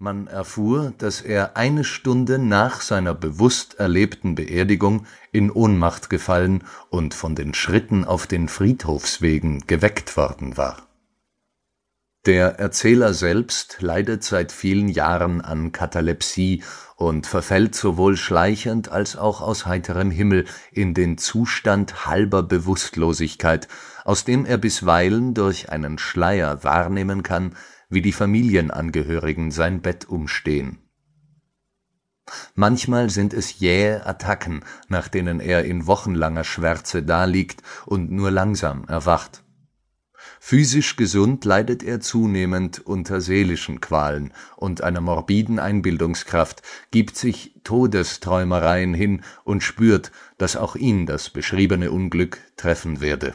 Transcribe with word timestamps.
Man 0.00 0.28
erfuhr, 0.28 0.92
dass 0.98 1.20
er 1.20 1.56
eine 1.56 1.82
Stunde 1.82 2.38
nach 2.38 2.82
seiner 2.82 3.14
bewusst 3.14 3.80
erlebten 3.80 4.36
Beerdigung 4.36 5.06
in 5.32 5.50
Ohnmacht 5.50 6.08
gefallen 6.08 6.62
und 6.88 7.14
von 7.14 7.34
den 7.34 7.52
Schritten 7.52 8.04
auf 8.04 8.28
den 8.28 8.48
Friedhofswegen 8.48 9.66
geweckt 9.66 10.16
worden 10.16 10.56
war. 10.56 10.87
Der 12.28 12.58
Erzähler 12.58 13.14
selbst 13.14 13.78
leidet 13.80 14.22
seit 14.22 14.52
vielen 14.52 14.88
Jahren 14.88 15.40
an 15.40 15.72
Katalepsie 15.72 16.62
und 16.96 17.26
verfällt 17.26 17.74
sowohl 17.74 18.18
schleichend 18.18 18.90
als 18.90 19.16
auch 19.16 19.40
aus 19.40 19.64
heiterem 19.64 20.10
Himmel 20.10 20.44
in 20.70 20.92
den 20.92 21.16
Zustand 21.16 22.04
halber 22.04 22.42
Bewusstlosigkeit, 22.42 23.66
aus 24.04 24.26
dem 24.26 24.44
er 24.44 24.58
bisweilen 24.58 25.32
durch 25.32 25.70
einen 25.70 25.96
Schleier 25.96 26.62
wahrnehmen 26.64 27.22
kann, 27.22 27.56
wie 27.88 28.02
die 28.02 28.12
Familienangehörigen 28.12 29.50
sein 29.50 29.80
Bett 29.80 30.06
umstehen. 30.06 30.80
Manchmal 32.54 33.08
sind 33.08 33.32
es 33.32 33.58
jähe 33.58 34.04
Attacken, 34.04 34.66
nach 34.88 35.08
denen 35.08 35.40
er 35.40 35.64
in 35.64 35.86
wochenlanger 35.86 36.44
Schwärze 36.44 37.02
daliegt 37.02 37.62
und 37.86 38.10
nur 38.10 38.30
langsam 38.30 38.84
erwacht 38.86 39.44
Physisch 40.48 40.96
gesund 40.96 41.44
leidet 41.44 41.82
er 41.82 42.00
zunehmend 42.00 42.80
unter 42.86 43.20
seelischen 43.20 43.82
Qualen 43.82 44.32
und 44.56 44.82
einer 44.82 45.02
morbiden 45.02 45.58
Einbildungskraft, 45.58 46.62
gibt 46.90 47.18
sich 47.18 47.60
Todesträumereien 47.64 48.94
hin 48.94 49.20
und 49.44 49.62
spürt, 49.62 50.10
dass 50.38 50.56
auch 50.56 50.74
ihn 50.74 51.04
das 51.04 51.28
beschriebene 51.28 51.90
Unglück 51.90 52.38
treffen 52.56 53.02
werde. 53.02 53.34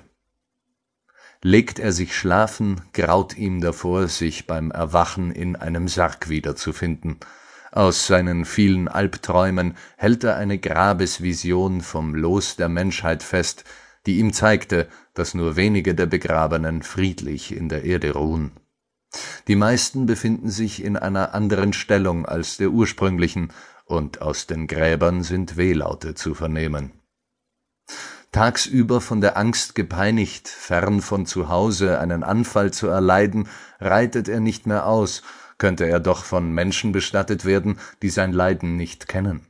Legt 1.44 1.78
er 1.78 1.92
sich 1.92 2.18
schlafen, 2.18 2.82
graut 2.94 3.38
ihm 3.38 3.62
davor, 3.62 4.08
sich 4.08 4.48
beim 4.48 4.72
Erwachen 4.72 5.32
in 5.32 5.56
einem 5.56 5.88
Sarg 5.88 6.30
wiederzufinden. 6.30 7.18
Aus 7.72 8.08
seinen 8.08 8.44
vielen 8.44 8.88
Albträumen 8.88 9.78
hält 9.98 10.24
er 10.24 10.38
eine 10.38 10.58
Grabesvision 10.58 11.82
vom 11.82 12.16
Los 12.16 12.56
der 12.56 12.70
Menschheit 12.70 13.22
fest, 13.22 13.66
die 14.06 14.20
ihm 14.20 14.34
zeigte, 14.34 14.88
dass 15.14 15.34
nur 15.34 15.56
wenige 15.56 15.96
der 15.96 16.06
Begrabenen 16.06 16.84
friedlich 16.84 17.56
in 17.56 17.70
der 17.70 17.84
Erde 17.84 18.14
ruhen. 18.14 18.52
Die 19.48 19.56
meisten 19.56 20.06
befinden 20.06 20.50
sich 20.50 20.84
in 20.84 20.98
einer 20.98 21.34
anderen 21.34 21.74
Stellung 21.74 22.26
als 22.26 22.58
der 22.58 22.70
ursprünglichen, 22.70 23.52
und 23.86 24.22
aus 24.22 24.48
den 24.48 24.68
Gräbern 24.68 25.24
sind 25.24 25.58
Wehlaute 25.58 26.16
zu 26.16 26.34
vernehmen. 26.34 26.94
Tagsüber 28.32 29.02
von 29.02 29.22
der 29.22 29.38
Angst 29.38 29.76
gepeinigt, 29.76 30.48
fern 30.48 31.02
von 31.02 31.28
zu 31.28 31.50
Hause 31.50 32.00
einen 32.00 32.24
Anfall 32.24 32.72
zu 32.72 32.88
erleiden, 32.88 33.48
reitet 33.80 34.28
er 34.28 34.40
nicht 34.40 34.66
mehr 34.66 34.88
aus, 34.88 35.22
könnte 35.60 35.86
er 35.86 36.00
doch 36.00 36.24
von 36.24 36.52
Menschen 36.52 36.92
bestattet 36.92 37.46
werden, 37.46 37.78
die 38.02 38.10
sein 38.10 38.34
Leiden 38.34 38.76
nicht 38.76 39.08
kennen. 39.08 39.46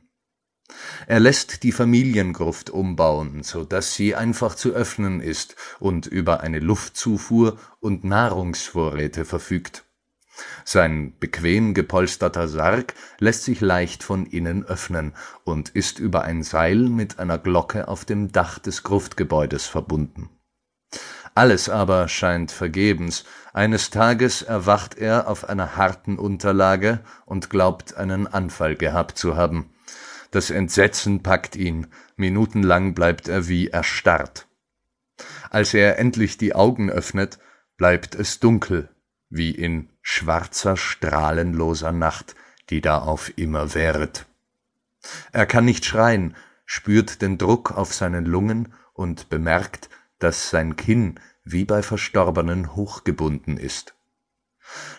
Er 1.06 1.20
lässt 1.20 1.62
die 1.62 1.72
Familiengruft 1.72 2.70
umbauen, 2.70 3.42
so 3.42 3.64
dass 3.64 3.94
sie 3.94 4.14
einfach 4.14 4.54
zu 4.54 4.72
öffnen 4.72 5.20
ist 5.20 5.56
und 5.78 6.06
über 6.06 6.40
eine 6.40 6.60
Luftzufuhr 6.60 7.58
und 7.80 8.04
Nahrungsvorräte 8.04 9.24
verfügt. 9.24 9.84
Sein 10.64 11.14
bequem 11.20 11.74
gepolsterter 11.74 12.48
Sarg 12.48 12.94
lässt 13.18 13.44
sich 13.44 13.60
leicht 13.60 14.02
von 14.02 14.26
innen 14.26 14.64
öffnen 14.64 15.12
und 15.44 15.68
ist 15.68 15.98
über 15.98 16.22
ein 16.22 16.42
Seil 16.42 16.88
mit 16.88 17.18
einer 17.18 17.38
Glocke 17.38 17.86
auf 17.86 18.04
dem 18.04 18.32
Dach 18.32 18.58
des 18.58 18.82
Gruftgebäudes 18.82 19.66
verbunden. 19.66 20.30
Alles 21.36 21.68
aber 21.68 22.08
scheint 22.08 22.50
vergebens, 22.50 23.24
eines 23.52 23.90
Tages 23.90 24.42
erwacht 24.42 24.96
er 24.96 25.28
auf 25.28 25.48
einer 25.48 25.76
harten 25.76 26.18
Unterlage 26.18 27.00
und 27.26 27.50
glaubt 27.50 27.96
einen 27.96 28.26
Anfall 28.26 28.76
gehabt 28.76 29.18
zu 29.18 29.36
haben 29.36 29.73
das 30.34 30.50
Entsetzen 30.50 31.22
packt 31.22 31.56
ihn, 31.56 31.86
minutenlang 32.16 32.94
bleibt 32.94 33.28
er 33.28 33.48
wie 33.48 33.68
erstarrt. 33.68 34.46
Als 35.50 35.74
er 35.74 35.98
endlich 35.98 36.38
die 36.38 36.54
Augen 36.54 36.90
öffnet, 36.90 37.38
bleibt 37.76 38.14
es 38.14 38.40
dunkel, 38.40 38.88
wie 39.30 39.50
in 39.50 39.90
schwarzer, 40.02 40.76
strahlenloser 40.76 41.92
Nacht, 41.92 42.34
die 42.70 42.80
da 42.80 42.98
auf 42.98 43.36
immer 43.36 43.74
währet. 43.74 44.26
Er 45.32 45.46
kann 45.46 45.64
nicht 45.64 45.84
schreien, 45.84 46.34
spürt 46.64 47.22
den 47.22 47.38
Druck 47.38 47.72
auf 47.72 47.94
seinen 47.94 48.24
Lungen 48.24 48.72
und 48.92 49.28
bemerkt, 49.28 49.90
dass 50.18 50.50
sein 50.50 50.76
Kinn 50.76 51.20
wie 51.44 51.64
bei 51.64 51.82
Verstorbenen 51.82 52.74
hochgebunden 52.74 53.56
ist. 53.56 53.94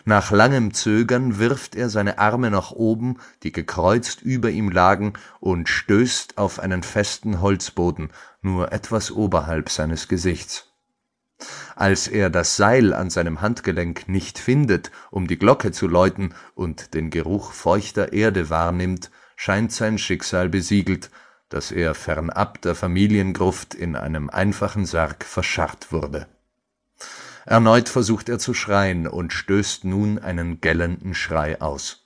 Nach 0.04 0.30
langem 0.30 0.72
Zögern 0.72 1.38
wirft 1.38 1.74
er 1.74 1.88
seine 1.88 2.18
Arme 2.18 2.50
nach 2.50 2.70
oben, 2.70 3.18
die 3.42 3.50
gekreuzt 3.50 4.22
über 4.22 4.50
ihm 4.50 4.70
lagen, 4.70 5.14
und 5.40 5.68
stößt 5.68 6.38
auf 6.38 6.60
einen 6.60 6.84
festen 6.84 7.40
Holzboden, 7.40 8.10
nur 8.40 8.72
etwas 8.72 9.10
oberhalb 9.10 9.68
seines 9.68 10.06
Gesichts. 10.06 10.72
Als 11.74 12.08
er 12.08 12.30
das 12.30 12.56
Seil 12.56 12.94
an 12.94 13.10
seinem 13.10 13.40
Handgelenk 13.40 14.08
nicht 14.08 14.38
findet, 14.38 14.90
um 15.10 15.26
die 15.26 15.38
Glocke 15.38 15.72
zu 15.72 15.88
läuten, 15.88 16.34
und 16.54 16.94
den 16.94 17.10
Geruch 17.10 17.52
feuchter 17.52 18.12
Erde 18.12 18.48
wahrnimmt, 18.48 19.10
scheint 19.34 19.72
sein 19.72 19.98
Schicksal 19.98 20.48
besiegelt, 20.48 21.10
dass 21.48 21.72
er 21.72 21.94
fernab 21.94 22.62
der 22.62 22.74
Familiengruft 22.74 23.74
in 23.74 23.96
einem 23.96 24.30
einfachen 24.30 24.86
Sarg 24.86 25.24
verscharrt 25.24 25.92
wurde 25.92 26.26
Erneut 27.46 27.88
versucht 27.88 28.28
er 28.28 28.40
zu 28.40 28.54
schreien 28.54 29.06
und 29.06 29.32
stößt 29.32 29.84
nun 29.84 30.18
einen 30.18 30.60
gellenden 30.60 31.14
Schrei 31.14 31.60
aus. 31.60 32.04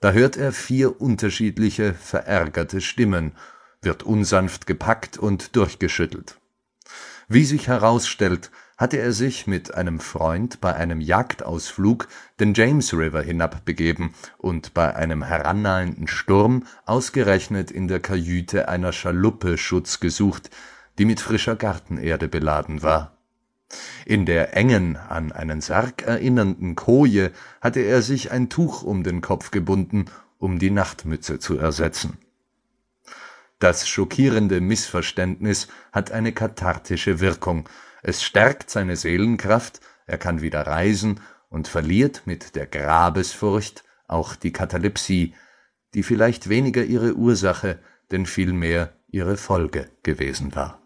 Da 0.00 0.12
hört 0.12 0.36
er 0.36 0.52
vier 0.52 1.00
unterschiedliche, 1.00 1.94
verärgerte 1.94 2.82
Stimmen, 2.82 3.32
wird 3.80 4.02
unsanft 4.02 4.66
gepackt 4.66 5.16
und 5.16 5.56
durchgeschüttelt. 5.56 6.38
Wie 7.26 7.46
sich 7.46 7.68
herausstellt, 7.68 8.50
hatte 8.76 8.98
er 8.98 9.12
sich 9.12 9.46
mit 9.46 9.74
einem 9.74 9.98
Freund 9.98 10.60
bei 10.60 10.74
einem 10.74 11.00
Jagdausflug 11.00 12.08
den 12.38 12.52
James 12.52 12.92
River 12.92 13.22
hinabbegeben 13.22 14.14
und 14.36 14.74
bei 14.74 14.94
einem 14.94 15.22
herannahenden 15.22 16.06
Sturm 16.06 16.66
ausgerechnet 16.84 17.70
in 17.70 17.88
der 17.88 18.00
Kajüte 18.00 18.68
einer 18.68 18.92
Schaluppe 18.92 19.56
Schutz 19.56 20.00
gesucht, 20.00 20.50
die 20.98 21.06
mit 21.06 21.20
frischer 21.20 21.56
Gartenerde 21.56 22.28
beladen 22.28 22.82
war 22.82 23.16
in 24.04 24.26
der 24.26 24.56
engen, 24.56 24.96
an 24.96 25.32
einen 25.32 25.60
Sarg 25.60 26.02
erinnernden 26.02 26.74
Koje 26.74 27.32
hatte 27.60 27.80
er 27.80 28.02
sich 28.02 28.30
ein 28.30 28.48
Tuch 28.48 28.82
um 28.82 29.02
den 29.02 29.20
Kopf 29.20 29.50
gebunden, 29.50 30.06
um 30.38 30.58
die 30.58 30.70
Nachtmütze 30.70 31.38
zu 31.38 31.58
ersetzen. 31.58 32.18
Das 33.58 33.88
schockierende 33.88 34.60
Missverständnis 34.60 35.68
hat 35.92 36.12
eine 36.12 36.32
kathartische 36.32 37.20
Wirkung, 37.20 37.68
es 38.02 38.22
stärkt 38.22 38.70
seine 38.70 38.96
Seelenkraft, 38.96 39.80
er 40.06 40.16
kann 40.16 40.40
wieder 40.40 40.66
reisen 40.66 41.20
und 41.50 41.68
verliert 41.68 42.22
mit 42.24 42.56
der 42.56 42.66
Grabesfurcht 42.66 43.84
auch 44.08 44.34
die 44.34 44.52
Katalepsie, 44.52 45.34
die 45.94 46.02
vielleicht 46.02 46.48
weniger 46.48 46.82
ihre 46.82 47.14
Ursache, 47.14 47.78
denn 48.10 48.24
vielmehr 48.24 48.94
ihre 49.08 49.36
Folge 49.36 49.90
gewesen 50.02 50.54
war 50.54 50.79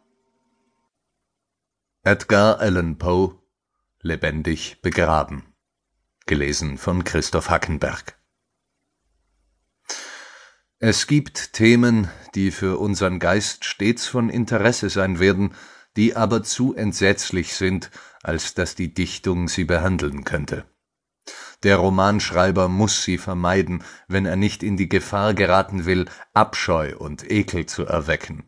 Edgar 2.06 2.60
Allan 2.60 2.98
Poe 2.98 3.40
Lebendig 4.02 4.82
begraben 4.82 5.42
gelesen 6.26 6.76
von 6.76 7.02
Christoph 7.02 7.48
Hackenberg 7.48 8.18
Es 10.78 11.06
gibt 11.06 11.54
Themen, 11.54 12.10
die 12.34 12.50
für 12.50 12.78
unseren 12.78 13.18
Geist 13.20 13.64
stets 13.64 14.06
von 14.06 14.28
Interesse 14.28 14.90
sein 14.90 15.18
werden, 15.18 15.54
die 15.96 16.14
aber 16.14 16.42
zu 16.42 16.74
entsetzlich 16.74 17.54
sind, 17.54 17.90
als 18.22 18.52
dass 18.52 18.74
die 18.74 18.92
Dichtung 18.92 19.48
sie 19.48 19.64
behandeln 19.64 20.24
könnte. 20.24 20.66
Der 21.62 21.76
Romanschreiber 21.76 22.68
muss 22.68 23.02
sie 23.02 23.16
vermeiden, 23.16 23.82
wenn 24.08 24.26
er 24.26 24.36
nicht 24.36 24.62
in 24.62 24.76
die 24.76 24.90
Gefahr 24.90 25.32
geraten 25.32 25.86
will, 25.86 26.04
Abscheu 26.34 26.98
und 26.98 27.30
Ekel 27.30 27.64
zu 27.64 27.86
erwecken. 27.86 28.44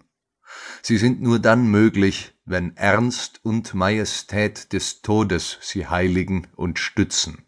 Sie 0.82 0.98
sind 0.98 1.22
nur 1.22 1.38
dann 1.38 1.68
möglich, 1.68 2.35
wenn 2.46 2.76
Ernst 2.76 3.40
und 3.42 3.74
Majestät 3.74 4.72
des 4.72 5.02
Todes 5.02 5.58
sie 5.60 5.88
heiligen 5.88 6.46
und 6.54 6.78
stützen. 6.78 7.44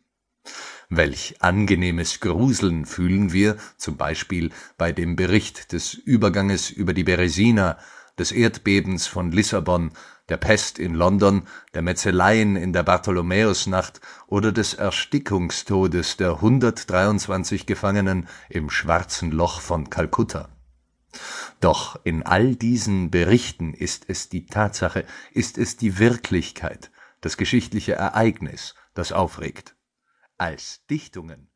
Welch 0.91 1.37
angenehmes 1.41 2.21
Gruseln 2.21 2.85
fühlen 2.85 3.33
wir, 3.33 3.56
zum 3.77 3.97
Beispiel 3.97 4.50
bei 4.77 4.91
dem 4.91 5.17
Bericht 5.17 5.73
des 5.73 5.95
Überganges 5.95 6.71
über 6.71 6.95
die 6.95 7.05
Beresina, 7.05 7.79
des 8.19 8.33
Erdbebens 8.33 9.06
von 9.06 9.31
Lissabon, 9.31 9.93
der 10.29 10.39
Pest 10.39 10.79
in 10.79 10.95
London, 10.95 11.43
der 11.75 11.83
Metzeleien 11.83 12.56
in 12.56 12.73
der 12.73 12.83
Bartholomäusnacht 12.83 14.00
oder 14.27 14.50
des 14.50 14.75
Erstickungstodes 14.75 16.17
der 16.17 16.33
123 16.33 17.67
Gefangenen 17.67 18.29
im 18.49 18.69
Schwarzen 18.69 19.31
Loch 19.31 19.61
von 19.61 19.91
Kalkutta. 19.91 20.49
Doch 21.61 21.99
in 22.05 22.23
all 22.23 22.55
diesen 22.55 23.11
Berichten 23.11 23.75
ist 23.75 24.05
es 24.09 24.29
die 24.29 24.47
Tatsache, 24.47 25.05
ist 25.32 25.59
es 25.59 25.76
die 25.76 25.99
Wirklichkeit, 25.99 26.91
das 27.20 27.37
geschichtliche 27.37 27.94
Ereignis, 27.94 28.75
das 28.94 29.12
aufregt. 29.12 29.75
Als 30.37 30.85
Dichtungen 30.87 31.50